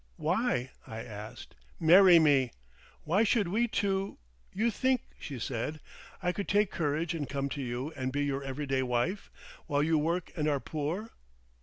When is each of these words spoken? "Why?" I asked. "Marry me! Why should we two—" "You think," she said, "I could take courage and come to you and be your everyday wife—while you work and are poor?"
"Why?" 0.17 0.71
I 0.87 1.03
asked. 1.03 1.53
"Marry 1.79 2.17
me! 2.17 2.53
Why 3.03 3.23
should 3.23 3.47
we 3.49 3.67
two—" 3.67 4.17
"You 4.51 4.71
think," 4.71 5.01
she 5.19 5.37
said, 5.37 5.79
"I 6.23 6.31
could 6.31 6.47
take 6.47 6.71
courage 6.71 7.13
and 7.13 7.29
come 7.29 7.49
to 7.49 7.61
you 7.61 7.91
and 7.95 8.11
be 8.11 8.23
your 8.25 8.41
everyday 8.43 8.81
wife—while 8.81 9.83
you 9.83 9.99
work 9.99 10.31
and 10.35 10.47
are 10.47 10.59
poor?" 10.59 11.11